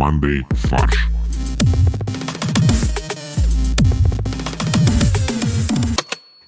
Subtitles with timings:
[0.00, 1.08] командой «Фарш».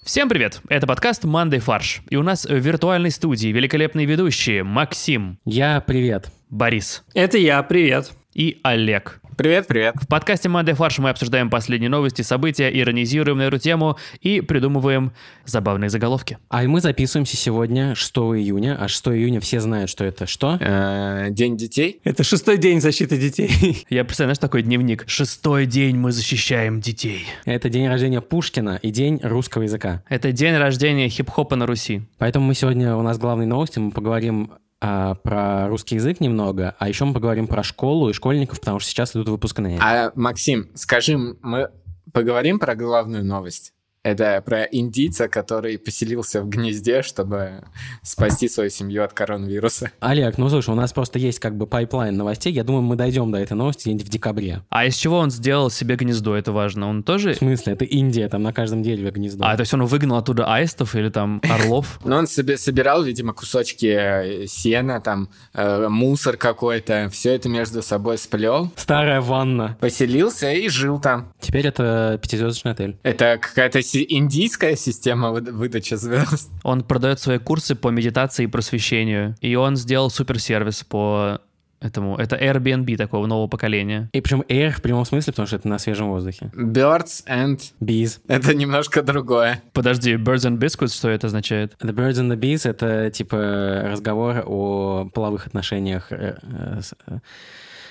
[0.02, 0.62] Всем привет!
[0.70, 2.00] Это подкаст «Мандай фарш».
[2.08, 6.32] И у нас в виртуальной студии великолепные ведущие Максим, Я привет.
[6.48, 8.12] Борис Это я, привет.
[8.32, 9.20] и Олег.
[9.34, 9.94] Привет, привет.
[9.98, 15.12] В подкасте «Мандай фарш» мы обсуждаем последние новости, события, иронизируем на эту тему и придумываем
[15.46, 16.36] забавные заголовки.
[16.50, 20.58] А мы записываемся сегодня 6 июня, а 6 июня все знают, что это что?
[20.60, 22.00] Э, День детей.
[22.04, 23.86] Это шестой день защиты детей.
[23.88, 25.04] Я представляю, знаешь, такой дневник.
[25.06, 27.24] Шестой день мы защищаем детей.
[27.46, 30.02] Это день рождения Пушкина и день русского языка.
[30.10, 32.02] Это день рождения хип-хопа на Руси.
[32.18, 34.52] Поэтому мы сегодня, у нас главные новости, мы поговорим
[34.84, 38.90] а, про русский язык немного, а еще мы поговорим про школу и школьников, потому что
[38.90, 39.78] сейчас идут выпускные.
[39.80, 41.70] А, Максим, скажи, мы
[42.12, 43.74] поговорим про главную новость?
[44.04, 47.62] Это про индийца, который поселился в гнезде, чтобы
[48.02, 49.92] спасти свою семью от коронавируса.
[50.00, 53.30] Олег, ну слушай, у нас просто есть как бы pipeline новостей, я думаю, мы дойдем
[53.30, 54.62] до этой новости где-нибудь в декабре.
[54.70, 56.88] А из чего он сделал себе гнездо, это важно.
[56.88, 57.34] Он тоже...
[57.34, 59.44] В смысле, это Индия, там на каждом дереве гнездо.
[59.44, 62.00] А, то есть он выгнал оттуда аистов или там орлов?
[62.04, 67.82] Но он себе собирал, видимо, кусочки э, сена, там, э, мусор какой-то, все это между
[67.82, 69.76] собой сплел, Старая ванна.
[69.80, 71.32] поселился и жил там.
[71.40, 72.96] Теперь это пятизвездочный отель.
[73.04, 76.50] Это какая-то индийская система выд- выдачи звезд.
[76.62, 79.34] Он продает свои курсы по медитации и просвещению.
[79.40, 81.40] И он сделал суперсервис по
[81.80, 82.16] этому.
[82.16, 84.08] Это Airbnb такого нового поколения.
[84.12, 86.50] И причем air в прямом смысле, потому что это на свежем воздухе.
[86.54, 87.58] Birds and...
[87.80, 88.20] Bees.
[88.28, 89.60] Это немножко другое.
[89.72, 91.74] Подожди, Birds and Biscuits, что это означает?
[91.82, 96.12] The Birds and the Bees— это типа разговор о половых отношениях.
[96.12, 97.18] э, э, с- э.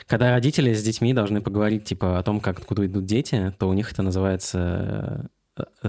[0.07, 3.73] Когда родители с детьми должны поговорить типа о том, как откуда идут дети, то у
[3.73, 5.29] них это называется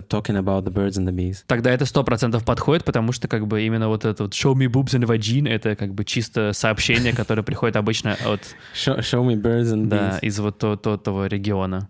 [0.08, 1.44] talking about the birds and the bees.
[1.46, 4.66] Тогда это сто процентов подходит, потому что как бы именно вот это вот show me
[4.66, 8.40] boobs and vagine это как бы чисто сообщение, которое приходит обычно от,
[8.74, 10.20] Show, show me birds and да, bees.
[10.26, 11.88] из вот то- то- того региона.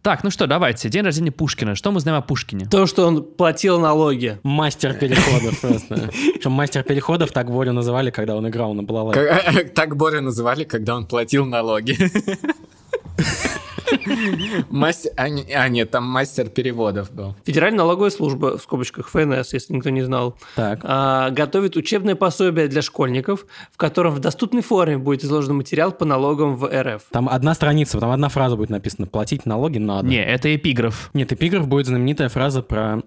[0.00, 0.88] Так, ну что, давайте.
[0.88, 1.74] День рождения Пушкина.
[1.74, 2.66] Что мы знаем о Пушкине?
[2.66, 4.38] То, что он платил налоги.
[4.44, 6.08] Мастер переходов просто.
[6.34, 9.64] Причем мастер переходов так Борю называли, когда он играл на балалайке.
[9.74, 11.96] Так Боря называли, когда он платил налоги.
[14.70, 15.12] Мастер...
[15.16, 17.34] А, не- а, нет, там мастер переводов был.
[17.44, 20.80] Федеральная налоговая служба, в скобочках ФНС, если никто не знал, Так.
[20.82, 26.04] а, готовит учебное пособие для школьников, в котором в доступной форме будет изложен материал по
[26.04, 27.02] налогам в РФ.
[27.10, 29.06] Там одна страница, там одна фраза будет написана.
[29.06, 30.08] Платить налоги надо.
[30.08, 31.10] Не, это эпиграф.
[31.14, 33.02] Нет, эпиграф будет знаменитая фраза про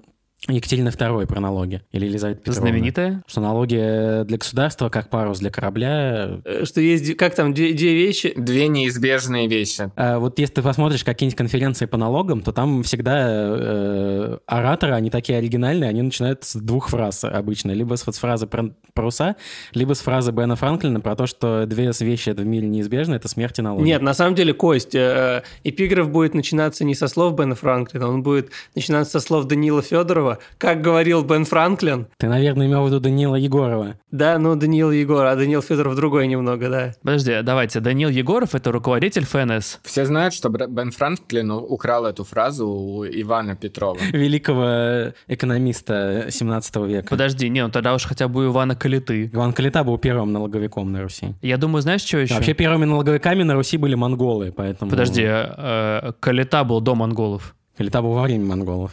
[0.47, 1.84] Екатерина II про налоги.
[1.91, 2.62] Или Елизавета Петровна.
[2.62, 3.24] Знаменитая.
[3.28, 6.40] Что налоги для государства, как парус для корабля.
[6.46, 8.34] Э, Что есть, как там, две, две вещи.
[8.35, 9.91] Две неизбежные вещи.
[9.96, 15.12] А вот если ты посмотришь какие-нибудь конференции по налогам, то там всегда э, ораторы, они
[15.12, 17.72] такие оригинальные, они начинают с двух фраз обычно.
[17.72, 19.35] Либо с, вот с фразы про паруса,
[19.73, 23.59] либо с фразы Бена Франклина про то, что две вещи в мире неизбежны, это смерть
[23.59, 23.84] и налоги.
[23.84, 28.23] Нет, на самом деле, Кость, э, эпиграф будет начинаться не со слов Бена Франклина, он
[28.23, 30.31] будет начинаться со слов Данила Федорова.
[30.58, 33.96] Как говорил Бен Франклин, Ты, наверное, имел в виду Данила Егорова.
[34.12, 36.94] да, ну, Даниил Егор, а Даниил Федоров другой немного, да.
[37.03, 37.80] Подожди, давайте.
[37.80, 39.80] Данил Егоров— это руководитель ФНС.
[39.84, 43.97] Все знают, что Бен Франклин украл эту фразу у Ивана Петрова.
[44.12, 47.08] Великого экономиста 17 века.
[47.09, 49.30] Подожди, не, ну тогда уж хотя бы у Ивана Калиты.
[49.34, 51.34] Иван Калита был первым налоговиком на Руси.
[51.41, 52.36] Я думаю, знаешь, что еще?
[52.36, 54.91] Вообще первыми налоговиками на Руси были монголы, поэтому...
[54.91, 57.56] Подожди, э, Калита был до монголов.
[57.78, 58.91] Калита был во время монголов.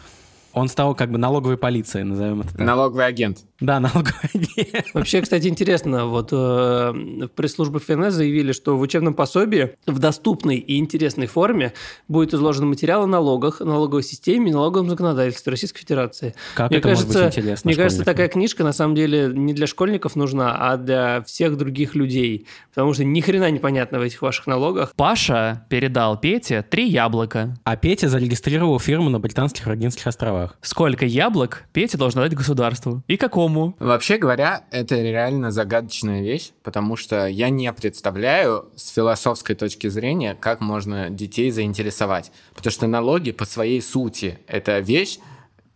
[0.59, 2.67] Он стал как бы налоговой полицией, назовем это так.
[2.67, 3.39] Налоговый агент.
[3.61, 4.87] Да, налоговый агент.
[4.93, 10.57] Вообще, кстати, интересно, вот э, в пресс-службе ФНС заявили, что в учебном пособии в доступной
[10.57, 11.73] и интересной форме
[12.09, 16.35] будет изложен материал о налогах, налоговой системе и налоговом законодательстве Российской Федерации.
[16.55, 19.55] Как мне это может кажется, быть интересно Мне кажется, такая книжка на самом деле не
[19.55, 24.23] для школьников нужна, а для всех других людей, потому что ни хрена непонятно в этих
[24.23, 24.93] ваших налогах.
[24.97, 27.55] Паша передал Пете три яблока.
[27.65, 30.48] А Петя зарегистрировал фирму на Британских Виргинских островах.
[30.63, 33.03] Сколько яблок Петя должен дать государству?
[33.07, 33.77] И какому?
[33.79, 40.37] Вообще говоря, это реально загадочная вещь, потому что я не представляю с философской точки зрения,
[40.39, 42.33] как можно детей заинтересовать.
[42.55, 45.19] Потому что налоги по своей сути— это вещь,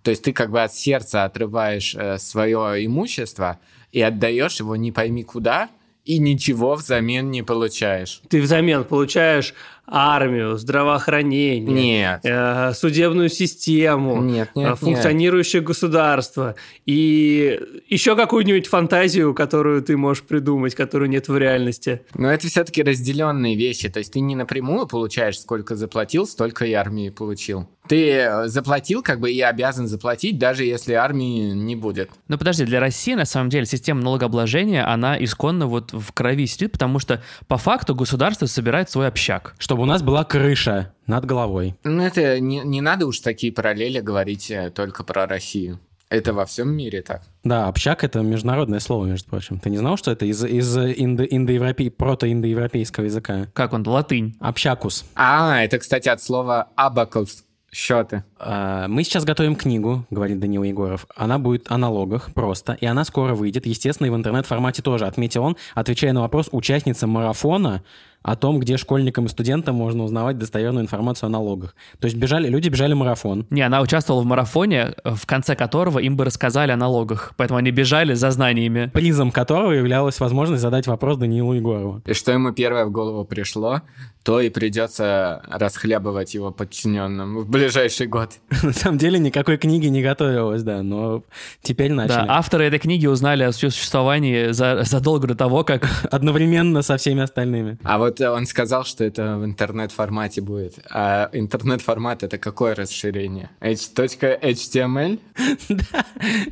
[0.03, 3.61] то есть ты как бы от сердца отрываешь э, свое имущество
[3.93, 5.71] и отдаешь его не пойми куда,
[6.05, 8.23] и ничего взамен не получаешь.
[8.29, 9.55] Ты взамен получаешь
[9.93, 12.21] армию, здравоохранение, Нет.
[12.25, 14.79] э, судебную систему, Нет, э, нет, нет.
[14.79, 16.55] функционирующее государство
[16.87, 22.03] и еще какую-нибудь фантазию, которую ты можешь придумать, которую нет в реальности.
[22.15, 23.91] Но это все-таки разделенные вещи.
[23.91, 27.69] То есть ты не напрямую получаешь, сколько заплатил, столько и армии получил.
[27.89, 32.11] Ты э, заплатил, как бы и обязан заплатить, даже если армии не будет.
[32.29, 36.73] Ну подожди, для России на самом деле система налогообложения, она исконно вот в крови сидит,
[36.73, 39.55] потому что по факту государство собирает свой общак.
[39.59, 41.75] Чтобы у нас была крыша над головой.
[41.83, 45.81] Ну, это не, не надо уж такие параллели говорить э, только про Россию.
[46.09, 47.23] Это во всем мире так.
[47.43, 49.59] Да, общак— это международное слово, между прочим.
[49.59, 51.91] Ты не знал, что это из, из индо, индоевропе...
[51.91, 53.49] прото-индоевропейского языка?
[53.55, 54.37] Как он, латынь.
[54.39, 55.05] Общакус.
[55.15, 58.23] А, это, кстати, от слова абакус счеты.
[58.39, 61.07] А, Мы сейчас готовим книгу, говорит Данила Егоров.
[61.17, 65.43] Она будет о налогах просто, и она скоро выйдет, естественно, и в интернет-формате тоже, отметил
[65.43, 67.83] он, отвечая на вопрос участницы марафона
[68.23, 71.75] о том, где школьникам и студентам можно узнавать достоверную информацию о налогах.
[72.01, 73.47] То есть бежали, люди бежали марафон.
[73.51, 77.71] Не, она участвовала в марафоне, в конце которого им бы рассказали о налогах, поэтому они
[77.71, 78.91] бежали за знаниями.
[78.93, 82.03] призом которого являлась возможность задать вопрос Данилу Егорову.
[82.07, 83.83] И что ему первое в голову пришло,
[84.23, 88.31] то и придется расхлябывать его подчиненным в ближайший год.
[88.63, 91.23] На самом деле никакой книги не готовилось, да, но
[91.63, 92.27] теперь начали.
[92.27, 95.89] Да, авторы этой книги узнали о ее существовании за- задолго до того, как...
[96.13, 97.79] Одновременно со всеми остальными.
[97.83, 100.79] А вот э, он сказал, что это в интернет-формате будет.
[100.91, 103.51] А интернет-формат— это какое расширение?
[103.61, 105.21] H.html?
[105.69, 106.05] Да,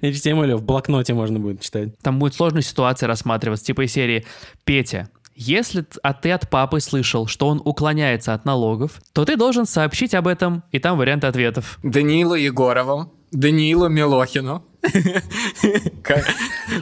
[0.02, 1.98] HTML в блокноте можно будет читать.
[1.98, 4.24] Там будет сложная ситуация рассматриваться, типа из серии
[4.64, 9.64] «Петя, если а ты от папы слышал, что он уклоняется от налогов, то ты должен
[9.64, 11.78] сообщить об этом, и там варианты ответов.
[11.82, 14.64] Даниилу Егорову, Даниилу Милохину,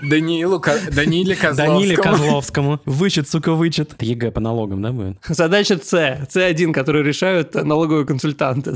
[0.02, 2.16] Даниилу Даниле Даниле Козловскому.
[2.16, 2.80] Козловскому.
[2.86, 4.00] Вычет, сука, вычет.
[4.00, 5.18] ЕГЭ по налогам, да, будет?
[5.26, 8.74] Задача С, С1, которую решают налоговые консультанты.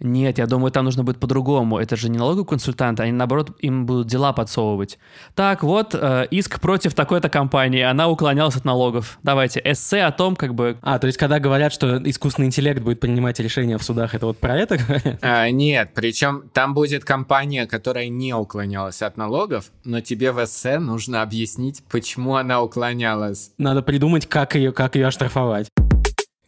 [0.00, 1.78] Нет, я думаю, там нужно будет по-другому.
[1.78, 4.98] Это же не налоговый консультант, они, наоборот, им будут дела подсовывать.
[5.34, 9.18] Так, вот, э, иск против такой-то компании, она уклонялась от налогов.
[9.22, 10.78] Давайте, эссе о том, как бы...
[10.80, 14.38] А, то есть когда говорят, что искусственный интеллект будет принимать решения в судах, это вот
[14.38, 15.18] про это говорят?
[15.22, 20.78] А, нет, причем там будет компания, которая не уклонялась от налогов, но тебе в эссе
[20.78, 23.52] нужно объяснить, почему она уклонялась.
[23.58, 25.68] Надо придумать, как ее, как ее оштрафовать.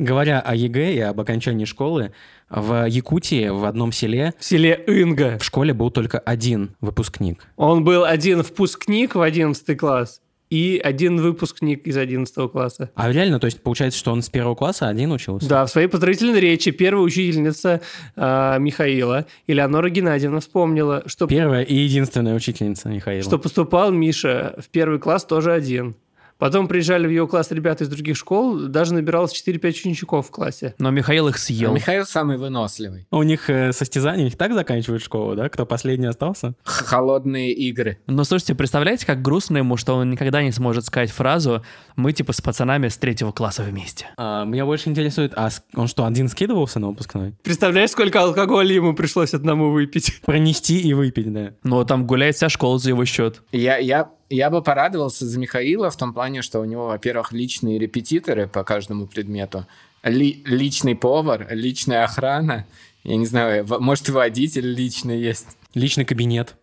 [0.02, 2.12] Говоря о ЕГЭ и об окончании школы,
[2.50, 5.38] в Якутии, в одном селе, В селе Инга.
[5.38, 7.46] в школе был только один выпускник.
[7.56, 10.20] Он был один впускник в 11 класс
[10.50, 12.90] и один выпускник из 11 класса.
[12.96, 15.48] А реально, то есть получается, что он с первого класса один учился?
[15.48, 17.80] Да, в своей поздравительной речи первая учительница
[18.16, 23.22] а, Михаила, Элеонора Геннадьевна, вспомнила, что, Первая и единственная учительница Михаила.
[23.22, 25.94] что поступал Миша в первый класс тоже один.
[26.42, 30.74] Потом приезжали в его класс ребята из других школ, даже набиралось 4-5 учеников в классе.
[30.80, 31.72] Но Михаил их А съел.
[31.72, 33.06] Михаил самый выносливый.
[33.12, 35.48] У них э, состязания, у них так заканчивают школу, да?
[35.48, 36.56] Кто последний остался?
[36.64, 37.98] Х- Холодные игры.
[38.08, 41.62] Но слушайте, представляете, как грустно ему, что он никогда не сможет сказать фразу
[41.94, 44.06] «Мы типа с пацанами с третьего класса вместе».
[44.16, 47.36] А, меня больше интересует, а он что, один скидывался на выпускной?
[47.44, 50.20] Представляешь, сколько алкоголя ему пришлось одному выпить?
[50.26, 51.52] Пронести и выпить, да.
[51.62, 53.42] Но там гуляет вся школа за его счет.
[53.52, 57.78] Я, я, я бы порадовался за Михаила в том плане, что у него, во-первых, личные
[57.78, 59.66] репетиторы по каждому предмету,
[60.02, 62.66] ли- личный повар, личная охрана,
[63.04, 65.48] я не знаю, может, водитель личный есть.
[65.74, 66.56] Личный кабинет.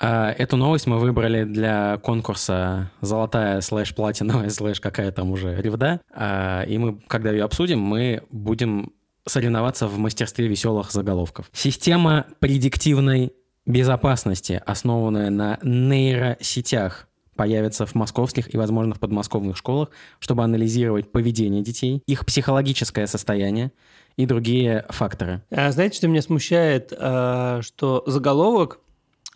[0.00, 6.00] А, Эту новость мы выбрали для конкурса «Золотая слэш платиновая слэш какая там уже ревда».
[6.14, 8.92] А, И мы, когда ее обсудим, мы будем
[9.26, 11.50] соревноваться в мастерстве веселых заголовков.
[11.52, 13.32] Система предиктивной
[13.66, 17.08] безопасности, основанная на нейросетях,
[17.40, 23.72] появится в московских и, возможно, в подмосковных школах, чтобы анализировать поведение детей, их психологическое состояние
[24.18, 25.42] и другие факторы.
[25.50, 26.92] А знаете, что меня смущает?
[26.94, 28.80] А, Что заголовок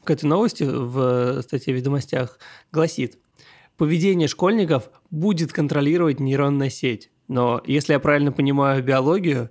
[0.02, 2.38] к этой новости в статье «Ведомостях»
[2.70, 3.16] гласит
[3.78, 7.10] «Поведение школьников будет контролировать нейронная сеть».
[7.26, 9.50] Но если я правильно понимаю биологию,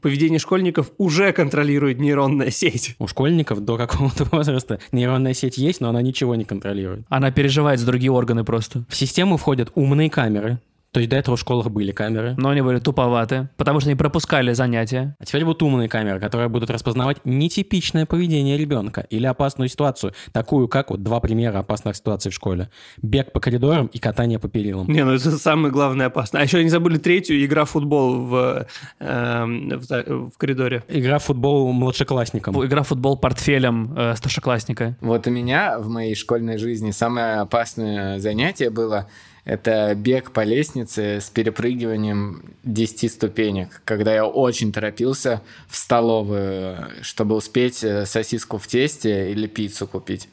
[0.00, 2.96] поведение школьников уже контролирует нейронная сеть.
[2.98, 7.04] У школьников до какого-то возраста нейронная сеть есть, но она ничего не контролирует.
[7.08, 8.84] Она переживает за другие органы просто.
[8.88, 10.58] В систему входят умные камеры,
[10.92, 13.96] то есть до этого в школах были камеры, Но они были туповаты, потому что они
[13.96, 15.16] пропускали занятия.
[15.18, 20.68] а теперь будут умные камеры, которые будут распознавать нетипичное поведение ребенка или опасную ситуацию, такую
[20.68, 22.70] как вот два примера опасных ситуаций в школе.
[23.02, 24.88] Бег по коридорам и катание по перилам.
[24.88, 26.40] Не, ну это самое главное опасно.
[26.40, 28.66] А еще они забыли третью, игра в футбол в,
[28.98, 30.82] эм, в, в коридоре.
[30.88, 32.64] Игра в футбол младшеклассникам.
[32.66, 34.96] Игра в футбол портфелем э, старшеклассника.
[35.00, 39.08] Вот у меня в моей школьной жизни самое опасное занятие было
[39.50, 47.34] Это бег по лестнице с перепрыгиванием 10 ступенек, когда я очень торопился в столовую, чтобы
[47.34, 50.28] успеть э, сосиску в тесте или пиццу купить.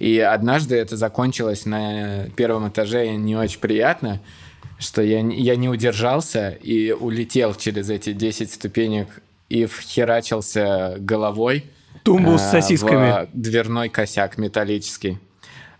[0.00, 4.20] И однажды это закончилось на первом этаже не очень приятно,
[4.80, 11.66] что я, я не удержался и улетел через эти 10 ступенек и вхерачился головой
[12.02, 13.26] Тумбу с э, сосисками.
[13.26, 15.20] в дверной косяк металлический.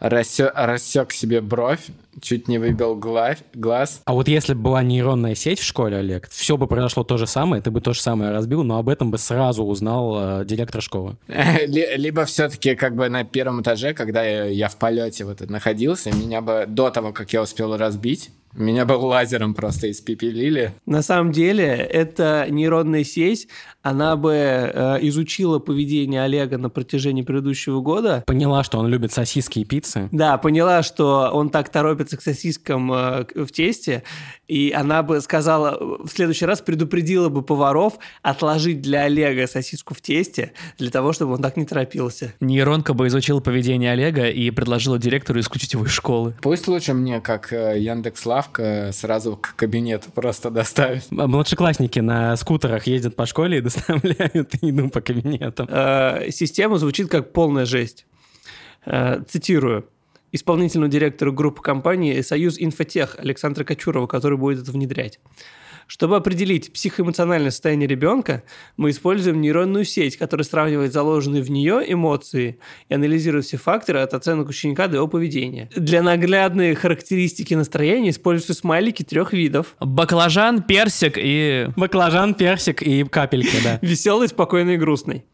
[0.01, 1.87] Рассек, рассек себе бровь,
[2.23, 4.01] чуть не выбил гла- глаз.
[4.07, 7.27] А вот если бы была нейронная сеть в школе, Олег, все бы произошло то же
[7.27, 10.81] самое, ты бы то же самое разбил, но об этом бы сразу узнал э, директор
[10.81, 11.17] школы.
[11.29, 16.41] Ли- Либо все-таки как бы на первом этаже, когда я в полете вот находился, меня
[16.41, 20.73] бы до того, как я успел разбить, меня бы лазером просто испепелили.
[20.87, 23.49] На самом деле, эта нейронная сеть,
[23.83, 28.25] она бы э, изучила поведение Олега на протяжении предыдущего года.
[28.27, 30.09] Поняла, что он любит сосиски и пиццы.
[30.13, 34.03] Да, поняла, что он так торопится к сосискам э, в тесте,
[34.49, 40.01] и она бы сказала, в следующий раз предупредила бы поваров отложить для Олега сосиску в
[40.01, 42.35] тесте, для того, чтобы он так не торопился.
[42.41, 46.35] Нейронка бы изучила поведение Олега и предложила директору исключить его из школы.
[46.43, 51.07] Пусть лучше мне, как э, Яндекс Лавка, сразу к кабинету просто доставить.
[51.13, 55.69] М- Младшеклассники на скутерах ездят по школе и доставляют еду по кабинетам.
[55.71, 58.07] Э, система звучит как полная жесть.
[58.87, 59.87] Э, цитирую.
[60.33, 65.21] Исполнительного директора группы компании «Союз Инфотех» Александра Кочурова, который будет это внедрять.
[65.91, 68.45] Чтобы определить психоэмоциональное состояние ребенка,
[68.77, 74.15] мы используем нейронную сеть, которая сравнивает заложенные в нее эмоции и анализирует все факторы от
[74.15, 75.69] оценок ученика до его поведения.
[75.75, 79.75] Для наглядной характеристики настроения используются смайлики трех видов.
[79.81, 81.67] Баклажан, персик и...
[81.75, 83.81] Баклажан, персик и капельки, да.
[83.83, 85.25] Веселый, спокойный и грустный.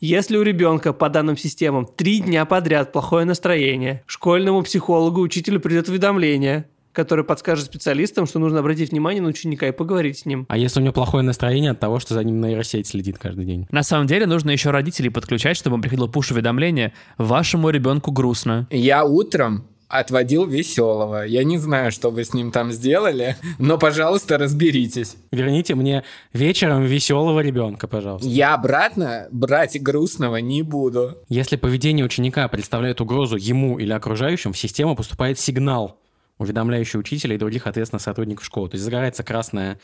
[0.00, 5.88] Если у ребенка по данным системам три дня подряд плохое настроение, школьному психологу, учителю придет
[5.88, 10.46] уведомление, которое подскажет специалистам, что нужно обратить внимание на ученика и поговорить с ним.
[10.48, 13.66] А если у него плохое настроение от того, что за ним нейросеть следит каждый день?
[13.70, 18.66] На самом деле нужно еще родителей подключать, чтобы им приходило пуш-уведомление «Вашему ребенку грустно».
[18.70, 21.24] Я утром отводил веселого.
[21.24, 25.16] Я не знаю, что вы с ним там сделали, но, пожалуйста, разберитесь.
[25.30, 28.26] Верните мне вечером веселого ребенка, пожалуйста.
[28.26, 31.18] Я обратно брать грустного не буду.
[31.28, 35.98] Если поведение ученика представляет угрозу ему или окружающим, в систему поступает сигнал,
[36.42, 38.68] уведомляющий учителя и других ответственных сотрудников школы.
[38.68, 39.78] То есть загорается красное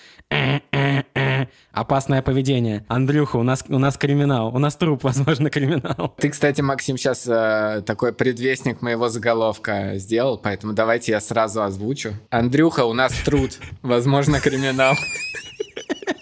[1.72, 2.84] опасное поведение.
[2.88, 6.14] Андрюха, у нас, у нас криминал, у нас труп, возможно, криминал.
[6.18, 7.22] Ты, кстати, Максим, сейчас
[7.84, 12.14] такой предвестник моего заголовка сделал, поэтому давайте я сразу озвучу.
[12.30, 14.94] Андрюха, у нас труд, возможно, криминал.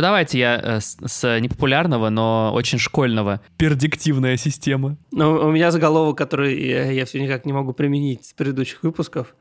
[0.00, 3.42] Ну давайте я э, с, с непопулярного, но очень школьного.
[3.58, 4.96] Пердиктивная система.
[5.12, 9.34] Но у меня заголовок, который я, я все никак не могу применить с предыдущих выпусков.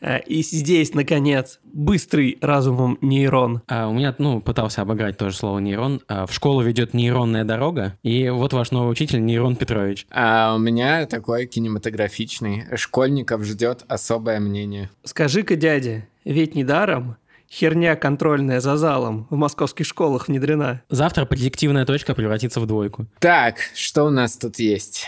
[0.00, 3.60] Э, И здесь, наконец, быстрый разумом нейрон.
[3.68, 6.00] А у меня, ну, пытался обыграть тоже слово нейрон.
[6.08, 10.06] А, в школу ведет нейронная дорога, и вот ваш новый учитель Нейрон Петрович.
[10.10, 12.64] А у меня такой кинематографичный.
[12.76, 14.88] Школьников ждет особое мнение.
[15.04, 17.18] Скажи-ка, дядя, ведь недаром
[17.50, 20.82] херня контрольная за залом в московских школах внедрена.
[20.88, 23.06] Завтра предиктивная точка превратится в двойку.
[23.18, 25.06] Так, что у нас тут есть?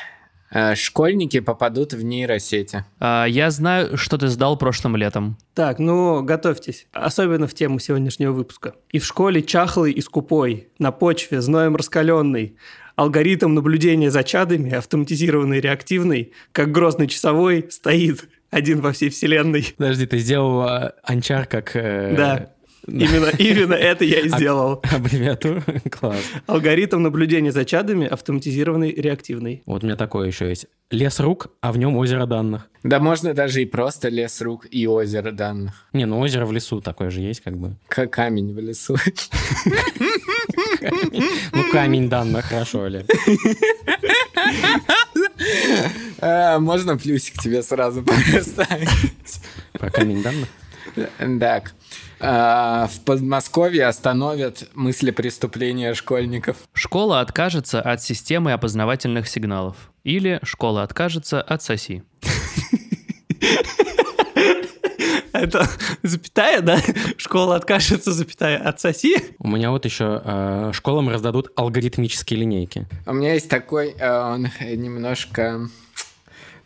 [0.53, 2.85] Э, Школьники попадут в нейросети.
[2.99, 5.39] А, я знаю, что ты сдал прошлым летом.
[5.55, 6.87] Так, ну, готовьтесь.
[6.93, 8.75] Особенно в тему сегодняшнего выпуска.
[8.91, 12.57] И в школе чахлый и скупой, на почве зноем раскаленный,
[12.97, 19.75] алгоритм наблюдения за чадами, автоматизированный, реактивный, как грозный часовой, стоит один во всей вселенной.
[19.77, 21.75] Подожди, ты сделал а, анчар как...
[21.77, 22.51] э, Да.
[22.87, 24.83] Именно, именно это я и сделал.
[24.91, 25.63] Аббревиатуру?
[25.91, 26.23] Класс.
[26.47, 29.63] Алгоритм наблюдения за чадами, автоматизированный, реактивный.
[29.67, 30.67] Вот у меня такое еще есть.
[30.91, 32.69] Лес рук, а в нем озеро данных.
[32.83, 35.87] Да можно даже и просто лес рук и озеро данных.
[35.93, 37.77] Не, ну озеро в лесу такое же есть, как бы.
[37.87, 38.97] Как камень в лесу.
[41.53, 43.07] Ну, камень данных, хорошо, Олег.
[46.21, 48.89] А, Можно плюсик тебе сразу поставить?
[49.73, 50.49] Про камень данных?
[51.41, 51.73] Так.
[52.21, 56.57] А, В Подмосковье остановят мысли преступления школьников.
[56.75, 59.77] Школа откажется от системы опознавательных сигналов.
[60.05, 62.03] Или школа откажется от соси.
[65.41, 65.67] Это
[66.03, 66.79] запятая, да?
[67.17, 69.17] Школа откажется, запятая, отсоси.
[69.39, 72.87] У меня вот еще э, школам раздадут алгоритмические линейки.
[73.07, 75.69] У меня есть такой, э, он немножко...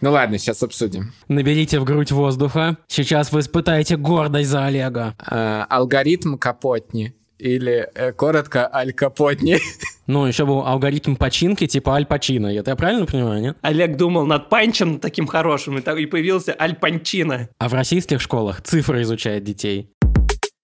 [0.01, 1.13] Ну ладно, сейчас обсудим.
[1.29, 2.77] Наберите в грудь воздуха.
[2.89, 5.15] Сейчас вы испытаете гордость за Олега.
[5.19, 7.15] А, Алгоритм Капотни
[7.45, 9.59] или э, коротко Аль Капотни.
[10.07, 12.49] Ну, еще был алгоритм починки типа Аль Пачино.
[12.49, 13.57] Это я правильно понимаю, нет?
[13.63, 17.49] Олег думал над панчем таким хорошим, и, так- и появился Аль Панчино.
[17.57, 19.89] А в российских школах цифры изучает детей.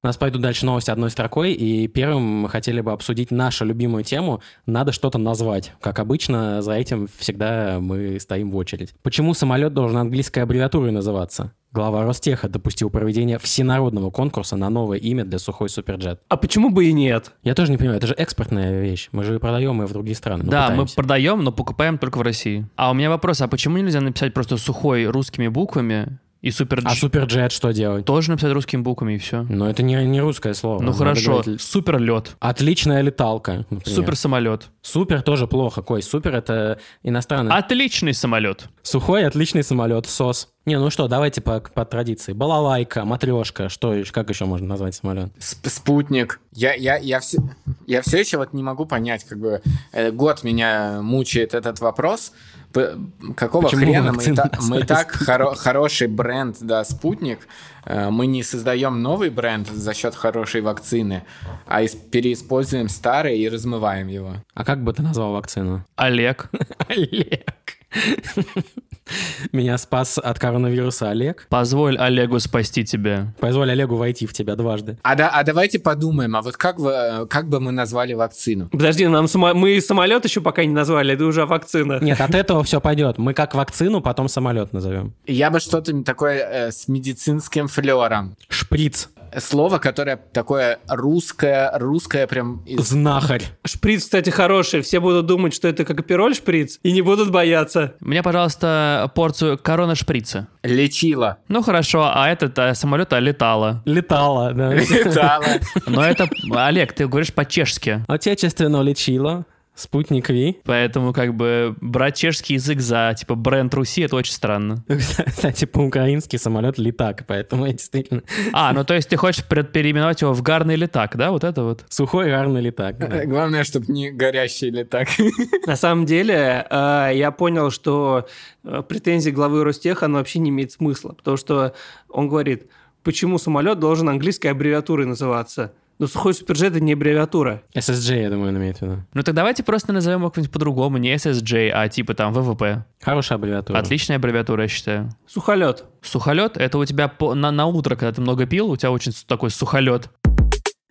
[0.03, 4.03] У нас пойдут дальше новости одной строкой, и первым мы хотели бы обсудить нашу любимую
[4.03, 5.75] тему «Надо что-то назвать».
[5.79, 8.95] Как обычно, за этим всегда мы стоим в очередь.
[9.03, 11.53] Почему самолет должен английской аббревиатурой называться?
[11.73, 16.23] Глава Ростеха допустил проведение всенародного конкурса на новое имя для сухой суперджет.
[16.31, 17.33] А почему бы и нет?
[17.43, 19.11] Я тоже не понимаю, это же экспортная вещь.
[19.13, 20.45] Мы же продаем ее в другие страны.
[20.45, 20.97] Ну, да, мы пытаемся.
[20.97, 22.67] продаем, но покупаем только в России.
[22.75, 26.91] А у меня вопрос, а почему нельзя написать просто сухой русскими буквами и супер А
[26.95, 28.05] суперджет что делать?
[28.07, 29.43] тоже написать русскими буквами и все?
[29.49, 30.81] Ну, это не, не русское слово.
[30.83, 33.97] Ну хорошо, говорить супер лед, Отличная леталка, например.
[33.97, 36.03] супер самолет, Супер тоже плохо, Кой.
[36.03, 37.55] Супер— это иностранный.
[37.55, 38.69] отличный самолет.
[38.83, 40.49] Сухой, отличный самолет, СОС.
[40.67, 42.33] Не, ну что, давайте по, по традиции.
[42.35, 45.33] Балалайка, матрешка, что еще, как еще можно назвать самолет?
[45.39, 46.39] Сп- Спутник.
[46.53, 47.39] Я, я, я, все,
[47.87, 49.63] я все еще вот не могу понять, как бы
[49.93, 52.33] э, год меня мучает этот вопрос.
[52.75, 52.95] П-
[53.37, 57.49] Какого Почему хрена мы, та- мы и так хоро- хороший бренд, да, спутник,
[57.87, 61.25] э, мы не создаем новый бренд за счет хорошей вакцины,
[61.67, 64.35] а ис- переиспользуем старый и размываем его.
[64.55, 65.85] А как бы ты назвал вакцину?
[65.97, 66.51] Олег.
[66.89, 67.47] Олег.
[69.53, 71.47] Меня спас от коронавируса Олег.
[71.49, 73.35] Позволь Олегу спасти тебя.
[73.41, 74.99] Позволь Олегу войти в тебя дважды.
[75.03, 78.69] А, да, а давайте подумаем, а вот как, вы, э, как бы мы назвали вакцину?
[78.69, 81.99] Подожди, нам само- мы самолет еще пока не назвали, это уже вакцина.
[82.01, 83.19] Нет, от этого все пойдет.
[83.19, 85.13] Мы как вакцину, потом самолет назовем.
[85.27, 88.37] Я бы что-то такое э, с медицинским флером.
[88.49, 89.09] Шприц.
[89.39, 92.63] Слово, которое такое русское, русское прям...
[92.67, 93.45] из- Знахарь.
[93.65, 94.83] Шприц, кстати, хороший.
[94.83, 97.95] Все будут думать, что это как апероль шприц, и не будут бояться.
[98.01, 100.49] Мне, пожалуйста, порцию корона шприца.
[100.63, 101.39] Лечила.
[101.49, 103.83] Ну хорошо, а этот а, самолет а, летала.
[103.85, 104.75] Летала, да.
[104.75, 105.47] Летала.
[105.87, 108.05] Но это, Олег, ты говоришь по-чешски.
[108.09, 109.47] Отечественно лечила.
[109.81, 110.57] Спутник Ви.
[110.65, 114.85] Поэтому как бы брать чешский язык за типа бренд Руси это очень странно.
[115.27, 118.23] Кстати, по-украински самолет летак, поэтому я действительно...
[118.53, 121.31] А, ну то есть ты хочешь переименовать его в гарный летак, да?
[121.31, 121.85] Вот это вот.
[121.89, 122.99] Сухой гарный летак.
[122.99, 123.25] да.
[123.25, 125.09] Главное, чтобы не горящий летак.
[125.67, 128.29] На самом деле, э, я понял, что
[128.65, 131.75] э, претензии главы Ростеха, она вообще не имеет смысла, потому что
[132.09, 132.67] он говорит,
[133.03, 135.73] почему самолет должен английской аббревиатурой называться?
[136.01, 137.63] Но сухой суперджет это не аббревиатура.
[137.75, 139.05] SSJ, я думаю, он имеет в виду.
[139.13, 142.87] Ну так давайте просто назовем его как-нибудь по-другому, не SSJ, а типа там ВВП.
[143.03, 143.77] Хорошая аббревиатура.
[143.77, 145.11] Отличная аббревиатура, я считаю.
[145.27, 145.85] Сухолет.
[146.01, 149.13] Сухолет это у тебя по- на, на утро, когда ты много пил, у тебя очень
[149.27, 150.09] такой сухолет.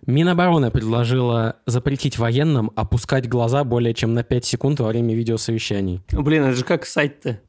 [0.05, 6.03] Минобороны предложила запретить военным опускать глаза более чем на 5 секунд во время видеосовещаний.
[6.11, 7.39] Блин, это же как сайт-то.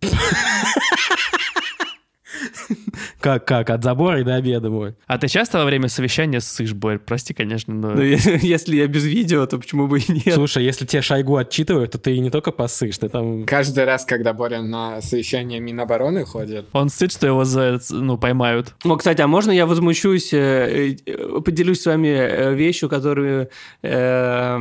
[3.21, 3.71] Как, как?
[3.71, 4.99] От забора и до обеда будет.
[5.07, 6.99] А ты часто во время совещания ссышь, Борь?
[6.99, 7.91] Прости, конечно, но...
[7.91, 10.35] Ну, если я без видео, то почему бы и нет?
[10.35, 13.45] Слушай, если тебе Шойгу отчитывают, то ты не только посышь, ты там...
[13.45, 18.75] Каждый раз, когда Боря на совещание Минобороны ходит, Он сыт, что его за, ну, поймают.
[18.85, 23.51] О, кстати, а можно я возмущусь, э, э, поделюсь с вами э, вещью, которую
[23.83, 24.59] э,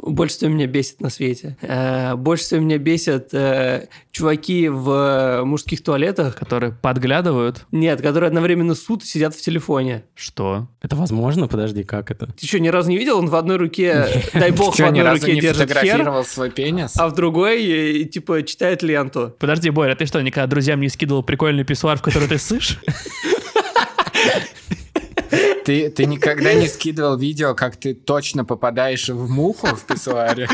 [0.00, 1.56] больше всего меня бесит на свете.
[1.62, 7.66] Э, больше всего меня бесят э, чуваки в мужских туалетах, Которые подглядывают.
[7.72, 10.04] нет, которые одновременно и сидят в телефоне.
[10.14, 10.68] Что?
[10.80, 11.48] Это возможно?
[11.48, 12.26] Подожди, как это?
[12.38, 13.18] Ты что, ни разу не видел?
[13.18, 16.96] Он в одной руке, дай бог, в одной руке не держит хер, свой пенис?
[16.98, 19.34] а в другой, э, типа, читает ленту.
[19.38, 22.78] Подожди, Боря, ты что, никогда друзьям не скидывал прикольный писсуар, в который ты сышь?
[25.64, 30.48] Ты, ты никогда не скидывал видео, как ты точно попадаешь в муху в писсуаре?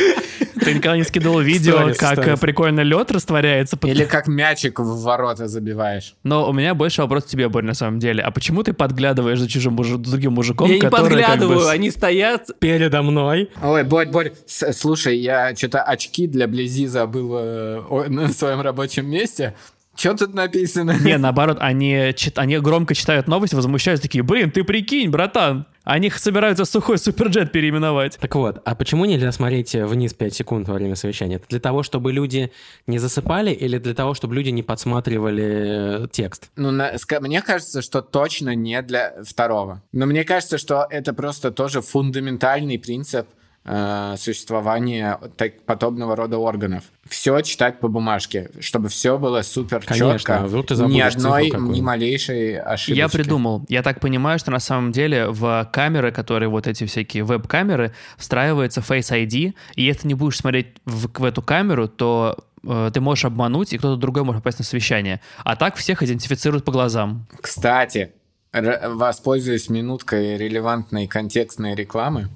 [0.60, 2.38] Ты никогда не скидывал видео, Сторис, как сторис.
[2.38, 3.76] э, прикольно лед растворяется?
[3.76, 6.14] под- Или как мячик в ворота забиваешь?
[6.24, 8.22] Но у меня больше вопрос к тебе, Борь, на самом деле.
[8.22, 11.68] А почему ты подглядываешь за чужим мужи- другим мужиком, я не который как бы подглядываю,
[11.68, 12.50] они стоят.
[12.58, 13.50] Передо мной.
[13.62, 19.08] Ой, Борь, Борь, с- слушай, я что-то очки для Близи забыл э, на своем рабочем
[19.08, 19.54] месте.
[19.98, 20.96] Что тут написано?
[21.00, 26.08] Не, наоборот, они, чит- они громко читают новости, возмущаются такие, блин, ты прикинь, братан, они
[26.10, 28.16] собираются сухой суперджет переименовать.
[28.20, 31.36] Так вот, а почему нельзя смотреть вниз 5 секунд во время совещания?
[31.36, 32.52] Это для того, чтобы люди
[32.86, 36.50] не засыпали или для того, чтобы люди не подсматривали э, текст?
[36.54, 39.82] Ну, на- мне кажется, что точно не для второго.
[39.92, 43.26] Но мне кажется, что это просто тоже фундаментальный принцип
[43.68, 46.84] э, существования так- подобного рода органов.
[47.08, 50.36] Все читать по бумажке, чтобы все было супер четко.
[50.44, 50.46] а
[50.88, 52.98] ни одной, ни малейшей ошибки.
[52.98, 53.64] Я придумал.
[53.68, 58.80] Я так понимаю, что на самом деле в камеры, которые вот эти всякие веб-камеры, встраивается
[58.80, 63.00] Face ID, и если ты не будешь смотреть в, в эту камеру, то э, ты
[63.00, 65.20] можешь обмануть, и кто-то другой может попасть на совещание.
[65.44, 67.26] А так всех идентифицируют по глазам.
[67.40, 68.12] Кстати,
[68.52, 72.28] воспользуюсь минуткой релевантной контекстной рекламы.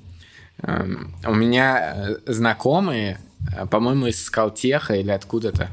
[0.63, 3.19] Эм, У меня э, знакомые,
[3.57, 5.69] э, по-моему, из Скалтеха или откуда-то,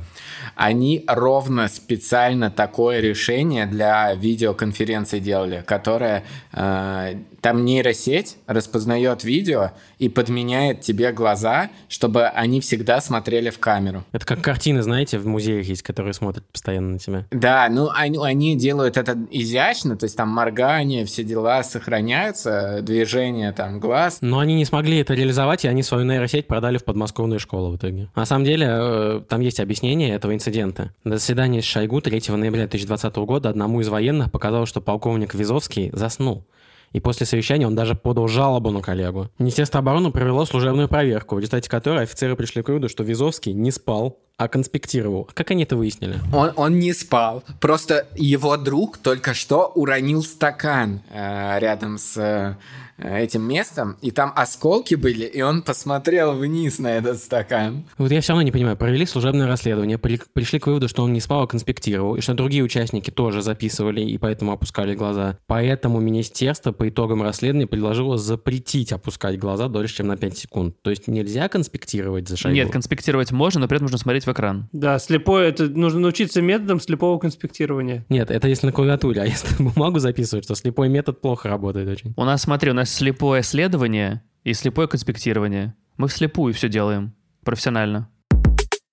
[0.56, 6.23] они ровно специально такое решение для видеоконференции делали, которое
[6.54, 14.04] э, там нейросеть распознает видео и подменяет тебе глаза, чтобы они всегда смотрели в камеру.
[14.12, 17.25] Это как картины, знаете, в музеях есть, которые смотрят постоянно на тебя.
[17.32, 23.52] Да, ну они, они делают это изящно, то есть там моргание, все дела сохраняются, движение
[23.52, 24.19] там глаз.
[24.21, 27.78] Но они не смогли это реализовать, и они свою нейросеть продали в подмосковную школу в
[27.78, 28.10] итоге.
[28.15, 30.93] На самом деле, э, там есть объяснение этого инцидента.
[31.04, 35.89] На заседании с Шойгу 3 ноября 2020 года одному из военных показалось, что полковник Визовский
[35.93, 36.45] заснул.
[36.91, 39.30] И после совещания он даже подал жалобу на коллегу.
[39.38, 43.71] Министерство обороны провело служебную проверку, в результате которой офицеры пришли к выводу, что Визовский не
[43.71, 45.30] спал, а конспектировал.
[45.34, 46.15] Как они это выяснили?
[46.34, 47.43] Он, он не спал.
[47.60, 52.56] Просто его друг только что уронил стакан э, рядом с э,
[53.02, 57.86] этим местом, и там осколки были, и он посмотрел вниз на этот стакан.
[57.97, 58.78] Вот я все равно не понимаю.
[58.78, 62.34] Провели служебное расследование, при- пришли к выводу, что он не спал, а конспектировал, и что
[62.34, 65.38] другие участники тоже записывали и поэтому опускали глаза.
[65.47, 70.75] Поэтому министерство по итогам расследования предложило запретить опускать глаза дольше, чем на 5 секунд.
[70.82, 72.56] То есть нельзя конспектировать за Шойгу?
[72.56, 74.70] Нет, конспектировать можно, но при этом нужно смотреть в экран.
[74.72, 78.06] Да, слепое, это нужно научиться методам слепого конспектирования.
[78.10, 82.13] Нет, это если на клавиатуре, а если бумагу записывать, то слепой метод плохо работает очень.
[82.15, 85.76] У нас, смотри, у нас слепое следование и слепое конспектирование.
[85.98, 87.13] Мы вслепую все делаем.
[87.44, 88.10] Профессионально.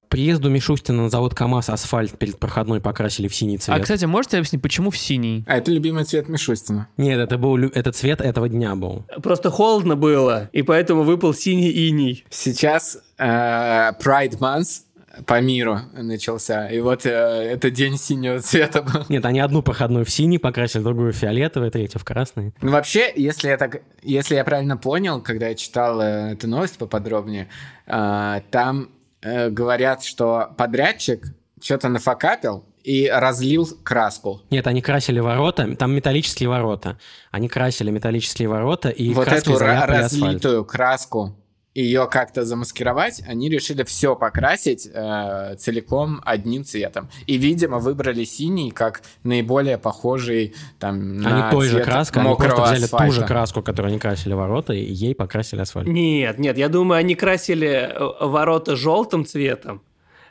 [0.09, 3.77] Приезду Мишустина на завод КАМАЗ асфальт перед проходной покрасили в синий цвет.
[3.77, 5.45] А, кстати, можете объяснить, почему в синий?
[5.47, 6.89] А это любимый цвет Мишустина.
[6.97, 9.05] Нет, это был это цвет этого дня был.
[9.23, 12.25] Просто холодно было, и поэтому выпал синий иней.
[12.31, 14.83] Сейчас э, Pride Month
[15.25, 19.05] по миру начался, и вот э, это день синего цвета был.
[19.09, 22.53] Нет, они одну проходную в синий покрасили, другую в фиолетовый, третью в красный.
[22.61, 26.77] Ну, вообще, если я, так, если я правильно понял, когда я читал э, эту новость
[26.79, 27.49] поподробнее,
[27.87, 28.91] э, там
[29.23, 31.25] э, говорят, что подрядчик
[31.63, 34.43] что-то нафакапил и разлил краску.
[34.51, 36.99] Нет, они красили ворота, там металлические ворота.
[37.33, 40.23] Они красили металлические ворота и вот эту ра- заляпали асфальт.
[40.25, 41.37] разлитую краску,
[41.77, 47.09] ее как-то замаскировать, они решили все покрасить э, целиком одним цветом.
[47.27, 52.35] И, видимо, выбрали синий как наиболее похожий там, на Они той же цвет краской, они
[52.35, 53.07] просто взяли асфальта.
[53.07, 55.87] ту же краску, которую они красили ворота, и ей покрасили асфальт.
[55.87, 59.83] Нет, нет, я думаю, они красили э, ворота желтым цветом,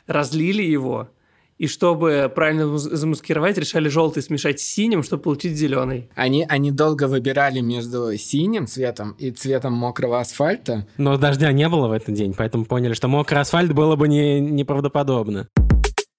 [0.06, 1.08] разлили его,
[1.58, 6.10] и чтобы правильно зам- замаскировать, решали желтый смешать с синим, чтобы получить зеленый.
[6.14, 10.86] Они, они долго выбирали между синим цветом и цветом мокрого асфальта.
[10.98, 14.40] Но дождя не было в этот день, поэтому поняли, что мокрый асфальт было бы не,
[14.40, 15.48] неправдоподобно.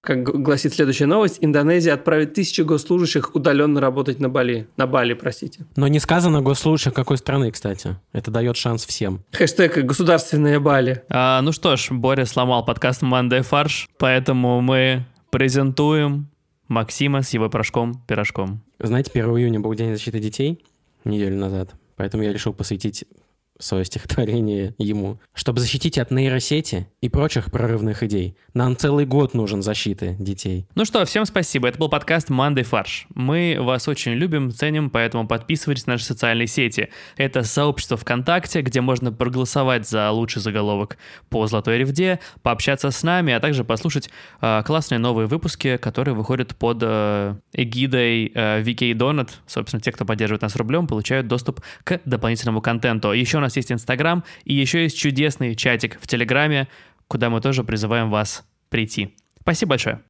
[0.00, 4.68] Как гласит следующая новость, Индонезия отправит тысячи госслужащих удаленно работать на Бали.
[4.76, 5.66] На Бали, простите.
[5.76, 7.96] Но не сказано госслужащих какой страны, кстати.
[8.12, 9.24] Это дает шанс всем.
[9.32, 11.02] Хэштег «Государственные Бали».
[11.10, 16.28] А, ну что ж, Боря сломал подкаст «Мандай фарш», поэтому мы презентуем
[16.68, 18.62] Максима с его порошком-пирожком.
[18.78, 20.64] Знаете, 1 июня был День защиты детей
[21.04, 23.04] неделю назад, поэтому я решил посвятить
[23.58, 25.20] свое стихотворение ему.
[25.34, 30.66] Чтобы защитить от нейросети и прочих прорывных идей, нам целый год нужен защиты детей.
[30.74, 31.68] Ну что, всем спасибо.
[31.68, 33.06] Это был подкаст «Мандай фарш».
[33.14, 36.88] Мы вас очень любим, ценим, поэтому подписывайтесь на наши социальные сети.
[37.16, 40.96] Это сообщество ВКонтакте, где можно проголосовать за лучший заголовок
[41.28, 46.54] по «Золотой ревде», пообщаться с нами, а также послушать э, классные новые выпуски, которые выходят
[46.56, 49.30] под э, эгидой э, VK Donut.
[49.46, 53.12] Собственно, те, кто поддерживает нас рублем, получают доступ к дополнительному контенту.
[53.12, 56.68] Еще у нас есть Инстаграм, и еще есть чудесный чатик в Телеграме,
[57.08, 59.14] куда мы тоже призываем вас прийти.
[59.40, 60.00] Спасибо большое.